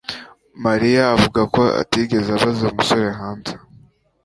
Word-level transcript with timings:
Mariya 0.65 1.03
avuga 1.15 1.41
ko 1.55 1.63
atigeze 1.81 2.29
abaza 2.33 2.63
umusore 2.71 3.07
hanze 3.19 3.53